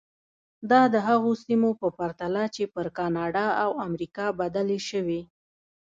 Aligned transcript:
دا 0.71 0.81
د 0.93 0.95
هغو 1.07 1.31
سیمو 1.43 1.71
په 1.81 1.87
پرتله 1.97 2.43
چې 2.55 2.63
پر 2.73 2.87
کاناډا 2.97 3.47
او 3.63 3.69
امریکا 3.87 4.25
بدلې 4.39 4.79
شوې. 4.89 5.21